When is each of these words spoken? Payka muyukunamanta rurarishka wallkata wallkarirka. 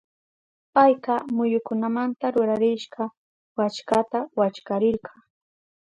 Payka 0.75 1.15
muyukunamanta 1.35 2.25
rurarishka 2.33 3.03
wallkata 3.57 4.19
wallkarirka. 4.37 5.11